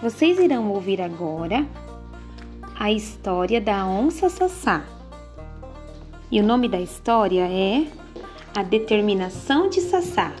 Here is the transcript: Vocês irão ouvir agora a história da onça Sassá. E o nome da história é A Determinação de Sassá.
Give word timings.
Vocês 0.00 0.38
irão 0.38 0.70
ouvir 0.70 1.00
agora 1.00 1.66
a 2.78 2.92
história 2.92 3.60
da 3.60 3.84
onça 3.84 4.28
Sassá. 4.28 4.84
E 6.30 6.40
o 6.40 6.44
nome 6.44 6.68
da 6.68 6.80
história 6.80 7.48
é 7.48 7.84
A 8.54 8.62
Determinação 8.62 9.68
de 9.68 9.80
Sassá. 9.80 10.32